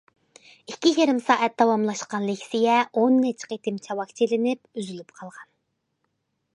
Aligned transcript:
ئىككى 0.71 0.93
يېرىم 0.99 1.19
سائەت 1.27 1.55
داۋاملاشقان 1.63 2.25
لېكسىيە 2.31 2.79
ئون 3.03 3.21
نەچچە 3.27 3.53
قېتىم 3.53 3.79
چاۋاك 3.87 4.17
چېلىنىپ 4.21 4.67
ئۈزۈلۈپ 4.83 5.15
قالغان. 5.21 5.51